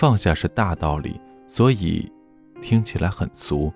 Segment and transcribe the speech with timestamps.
[0.00, 2.10] 放下是大道理，所以
[2.62, 3.70] 听起来很俗。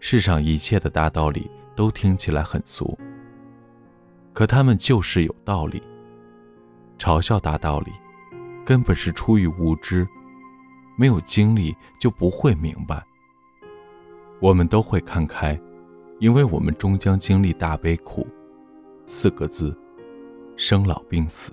[0.00, 2.98] 世上一切的大道理都听起来很俗，
[4.32, 5.82] 可他们就是有道理。
[6.98, 7.92] 嘲笑大道理，
[8.64, 10.08] 根本是出于无知，
[10.96, 13.04] 没有经历就不会明白。
[14.40, 15.60] 我们都会看开，
[16.18, 18.26] 因为我们终将经历大悲苦。
[19.06, 19.78] 四个字：
[20.56, 21.52] 生老病死。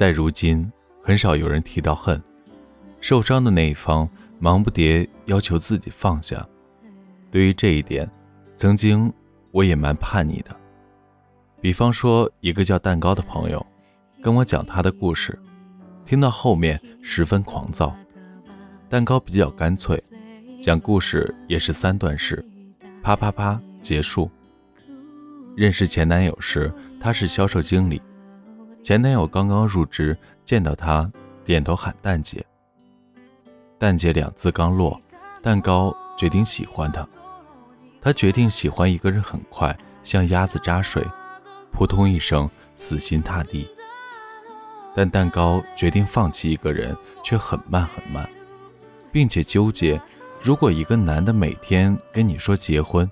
[0.00, 0.66] 在如今，
[1.02, 2.18] 很少有人提到恨，
[3.02, 6.48] 受伤的那一方忙不迭要求自己放下。
[7.30, 8.10] 对于这一点，
[8.56, 9.12] 曾经
[9.50, 10.56] 我也蛮叛逆的。
[11.60, 13.66] 比方说，一个叫蛋糕的朋友
[14.22, 15.38] 跟我讲他的故事，
[16.06, 17.94] 听到后面十分狂躁。
[18.88, 20.02] 蛋糕比较干脆，
[20.62, 22.42] 讲故事也是三段式，
[23.02, 24.30] 啪啪啪结束。
[25.54, 28.00] 认识前男友时，他是销售经理。
[28.82, 31.10] 前男友刚刚入职，见到她
[31.44, 32.44] 点头喊蛋姐。
[33.78, 35.00] 蛋姐两字刚落，
[35.42, 37.06] 蛋糕决定喜欢她。
[38.02, 41.06] 他决定喜欢一个人很快，像鸭子扎水，
[41.70, 43.68] 扑通一声死心塌地。
[44.94, 48.26] 但蛋糕决定放弃一个人，却很慢很慢，
[49.12, 50.00] 并且纠结：
[50.42, 53.08] 如果一个男的每天跟你说结婚，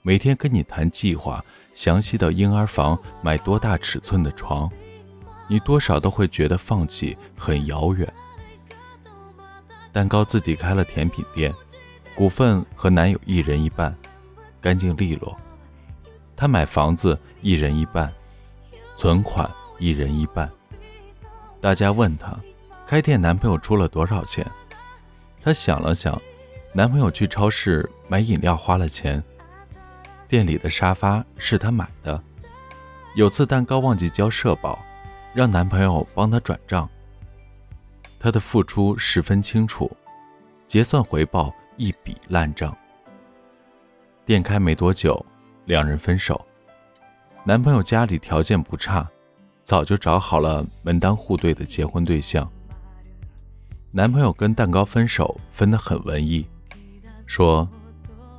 [0.00, 1.44] 每天跟你谈计划，
[1.74, 4.70] 详细到婴儿房买多大尺寸的床。
[5.46, 8.10] 你多少都会觉得放弃很遥远。
[9.92, 11.54] 蛋糕自己开了甜品店，
[12.14, 13.94] 股份和男友一人一半，
[14.60, 15.36] 干净利落。
[16.36, 18.12] 他买房子一人一半，
[18.96, 20.50] 存款一人一半。
[21.60, 22.36] 大家问他，
[22.86, 24.44] 开店男朋友出了多少钱？
[25.40, 26.20] 他想了想，
[26.72, 29.22] 男朋友去超市买饮料花了钱，
[30.26, 32.20] 店里的沙发是他买的。
[33.14, 34.76] 有次蛋糕忘记交社保。
[35.34, 36.88] 让男朋友帮她转账，
[38.20, 39.90] 她的付出十分清楚，
[40.68, 42.74] 结算回报一笔烂账。
[44.24, 45.26] 店开没多久，
[45.64, 46.40] 两人分手。
[47.42, 49.10] 男朋友家里条件不差，
[49.64, 52.48] 早就找好了门当户对的结婚对象。
[53.90, 56.46] 男朋友跟蛋糕分手分得很文艺，
[57.26, 57.68] 说：“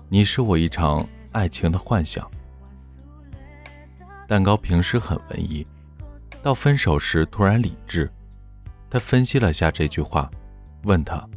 [0.07, 2.25] 你是我一场爱情的幻想。”
[4.29, 5.67] 蛋糕平时很文艺。
[6.45, 8.07] 到分手时突然理智，
[8.87, 10.29] 他分析了下这句话，
[10.83, 11.27] 问他：“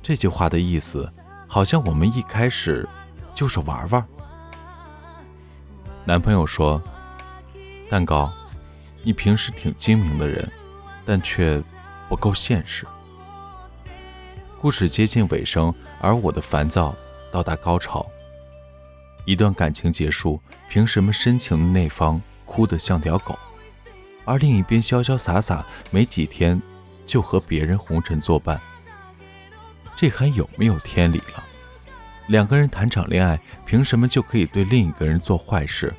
[0.00, 1.12] 这句话的意思，
[1.48, 2.88] 好像我们一开始
[3.34, 4.06] 就是玩玩。”
[6.06, 6.80] 男朋友说
[7.90, 8.32] ：“蛋糕，
[9.02, 10.48] 你平时挺精明的人，
[11.04, 11.60] 但却
[12.08, 12.86] 不够现实。”
[14.62, 16.94] 故事接近尾声，而我的烦躁
[17.32, 18.06] 到达高潮。
[19.24, 23.36] 一段感情结束，凭什么深情的那方哭得像条狗？
[24.28, 26.60] 而另一边潇潇洒洒，没几天
[27.06, 28.60] 就和别人红尘作伴，
[29.96, 31.42] 这还有没有天理了？
[32.26, 35.94] 两个人谈场恋爱，凭什么就可以对另一个人做坏事？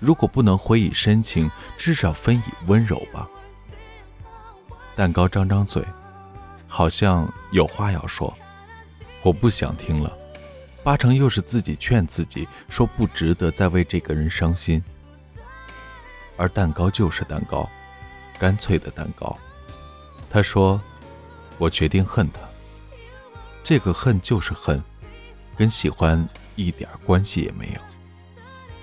[0.00, 3.28] 如果不能回以深情，至少分以温柔吧。
[4.96, 5.84] 蛋糕张张嘴，
[6.66, 8.32] 好像有话要说，
[9.22, 10.10] 我不想听了，
[10.82, 14.82] 八成又是自己劝自己说不值得再为这个人伤心。
[16.36, 17.68] 而蛋糕就是蛋糕，
[18.38, 19.36] 干脆的蛋糕。
[20.30, 20.80] 他说
[21.58, 22.40] ：“我决定恨他。
[23.62, 24.82] 这个恨就是恨，
[25.56, 27.80] 跟喜欢一点关系也没有。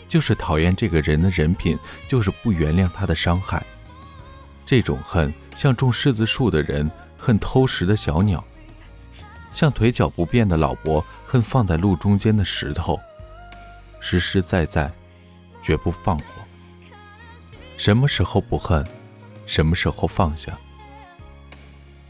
[0.07, 1.77] 就是讨厌这个人的人品，
[2.07, 3.65] 就是不原谅他的伤害。
[4.65, 8.43] 这种恨，像种柿子树的人恨偷食的小鸟，
[9.51, 12.99] 像腿脚不便的老伯恨放在路中间的石头。
[13.99, 14.91] 实实在在，
[15.61, 16.25] 绝不放过。”
[17.83, 18.85] 什么时候不恨，
[19.47, 20.55] 什么时候放下？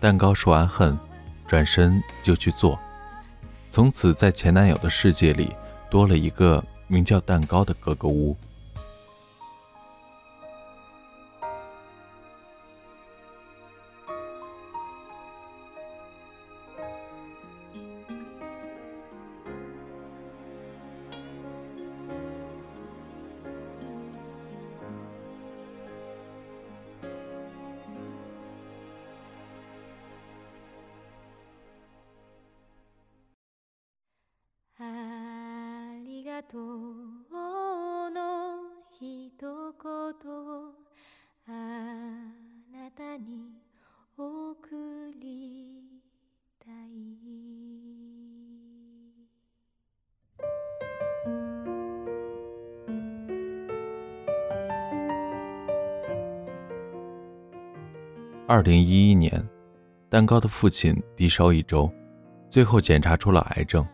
[0.01, 0.99] 蛋糕说完恨，
[1.47, 2.77] 转身就去做。
[3.69, 5.55] 从此，在前男友的世界里，
[5.89, 8.35] 多了一个名叫蛋糕的格格巫。
[36.48, 38.60] とうの
[38.98, 39.50] 一言
[40.32, 40.72] を
[41.46, 41.50] あ
[42.72, 43.52] なたに
[44.16, 45.82] 送り
[46.58, 46.72] たい
[58.48, 59.48] 二零一一年，
[60.08, 61.92] 蛋糕的父亲低烧一周，
[62.48, 63.86] 最后检查出了癌症。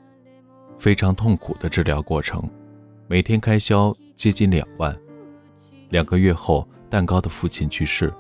[0.78, 2.42] 非常痛苦的治疗过程，
[3.08, 4.96] 每天开销接近两万。
[5.90, 8.14] 两个月后，蛋糕的父亲去世。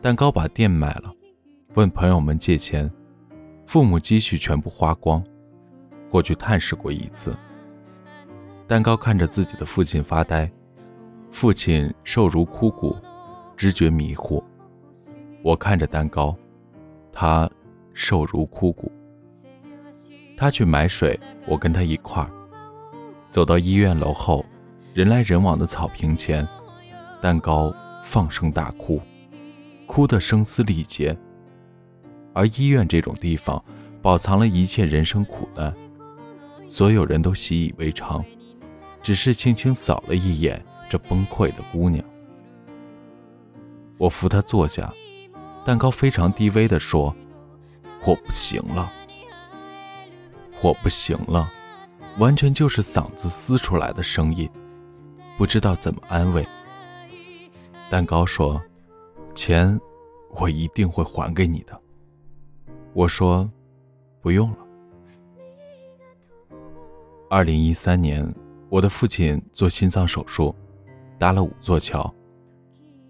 [0.00, 1.12] 蛋糕把店卖了，
[1.74, 2.90] 问朋友们借钱，
[3.66, 5.22] 父母积蓄全部花光。
[6.08, 7.36] 过去探视过一次。
[8.66, 10.50] 蛋糕看着自己的父亲发呆，
[11.30, 12.96] 父亲瘦如枯骨，
[13.56, 14.42] 知觉迷糊。
[15.42, 16.36] 我看着蛋糕，
[17.12, 17.50] 他
[17.92, 18.90] 瘦如枯骨。
[20.40, 22.30] 他去买水，我跟他一块儿
[23.30, 24.42] 走到医院楼后，
[24.94, 26.48] 人来人往的草坪前，
[27.20, 27.70] 蛋糕
[28.02, 29.02] 放声大哭，
[29.86, 31.14] 哭得声嘶力竭。
[32.32, 33.62] 而医院这种地方，
[34.00, 35.74] 饱藏了一切人生苦难，
[36.70, 38.24] 所有人都习以为常，
[39.02, 42.02] 只是轻轻扫了一眼这崩溃的姑娘。
[43.98, 44.90] 我扶她坐下，
[45.66, 47.14] 蛋糕非常低微地说
[48.06, 48.90] ：“我不行了。”
[50.62, 51.50] 我不行了，
[52.18, 54.48] 完全就是嗓子撕出来的声音，
[55.38, 56.46] 不知道怎么安慰。
[57.90, 58.60] 蛋糕说
[59.34, 59.80] ：“钱，
[60.38, 61.80] 我一定会还给你的。”
[62.92, 63.50] 我说
[64.20, 64.58] ：“不用了。”
[67.30, 68.30] 二零一三年，
[68.68, 70.54] 我的父亲做心脏手术，
[71.18, 72.12] 搭了五座桥。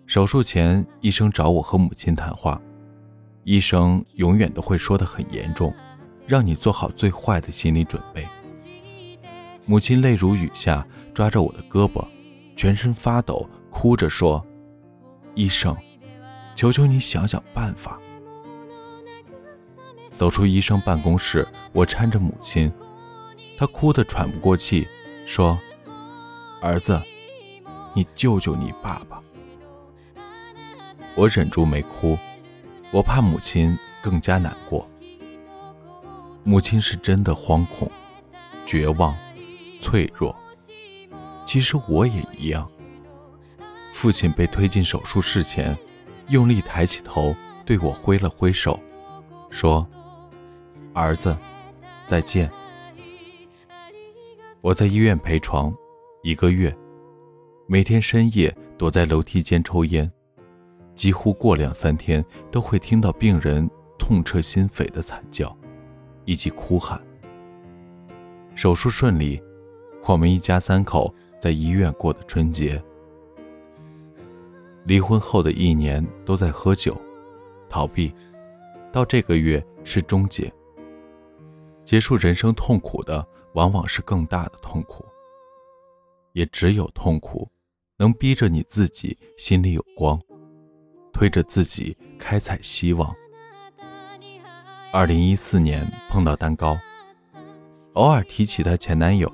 [0.06, 2.60] 手术前，医生找我和母亲谈话，
[3.44, 5.74] 医生永远都会说的很严重。
[6.30, 8.24] 让你做好最坏的心理准备。
[9.66, 12.06] 母亲泪如雨下，抓着我的胳膊，
[12.54, 14.46] 全身发抖，哭着说
[15.34, 15.76] ：“医生，
[16.54, 17.98] 求求你想想办法。”
[20.14, 22.70] 走出医生办公室，我搀着母亲，
[23.58, 24.86] 她哭得喘不过气，
[25.26, 25.58] 说
[26.62, 27.02] ：“儿子，
[27.92, 29.20] 你救救你爸爸。”
[31.16, 32.16] 我忍住没哭，
[32.92, 34.88] 我怕母亲更加难过。
[36.44, 37.90] 母亲是真的惶恐、
[38.66, 39.16] 绝望、
[39.80, 40.34] 脆弱。
[41.46, 42.70] 其实我也一样。
[43.92, 45.76] 父亲被推进手术室前，
[46.28, 47.34] 用力抬起头，
[47.66, 48.78] 对我挥了挥手，
[49.50, 49.86] 说
[50.94, 51.36] ：“儿子，
[52.06, 52.50] 再见。”
[54.62, 55.74] 我在医院陪床
[56.22, 56.74] 一个月，
[57.66, 60.10] 每天深夜躲在楼梯间抽烟，
[60.94, 63.68] 几乎过两三天都会听到病人
[63.98, 65.54] 痛彻心扉的惨叫。
[66.30, 67.04] 以及哭喊。
[68.54, 69.42] 手术顺利，
[70.06, 72.80] 我们一家三口在医院过的春节。
[74.84, 76.96] 离婚后的一年都在喝酒，
[77.68, 78.14] 逃避，
[78.92, 80.52] 到这个月是终结。
[81.84, 85.04] 结束人生痛苦的，往往是更大的痛苦。
[86.34, 87.50] 也只有痛苦，
[87.96, 90.16] 能逼着你自己心里有光，
[91.12, 93.12] 推着自己开采希望。
[94.92, 96.76] 二零一四年碰到蛋糕，
[97.92, 99.32] 偶尔提起她前男友，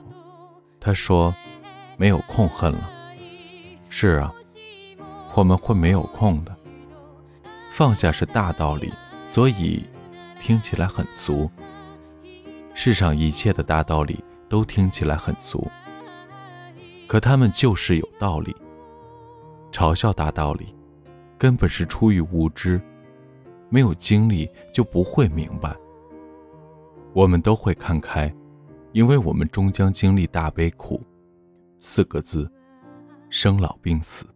[0.79, 1.35] 她说
[1.97, 2.91] 没有空恨了。
[3.89, 4.31] 是啊，
[5.35, 6.55] 我们会没有空的。
[7.71, 8.93] 放下是大道理，
[9.25, 9.83] 所以
[10.39, 11.51] 听起来很俗。
[12.75, 15.67] 世上一切的大道理都听起来很俗，
[17.07, 18.55] 可他们就是有道理。
[19.73, 20.75] 嘲笑大道理，
[21.39, 22.79] 根本是出于无知。
[23.69, 25.77] 没有经历就不会明白。
[27.13, 28.33] 我们都会看开，
[28.93, 31.01] 因为我们终将经历大悲苦。
[31.81, 32.51] 四个字：
[33.31, 34.27] 生老病死。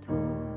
[0.00, 0.53] tout.